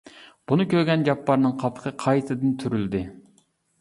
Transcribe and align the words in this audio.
بۇنى 0.51 0.65
كۆرگەن 0.71 1.03
جاپپارنىڭ 1.09 1.53
قاپىقى 1.65 1.93
قايتىدىن 2.05 2.57
تۈرۈلدى. 2.65 3.03